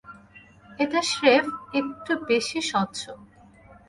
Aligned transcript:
এটা 0.79 0.99
স্রেফ 1.11 1.45
একটু 1.73 2.11
বেশি 2.27 2.59
স্বচ্ছ। 2.61 3.01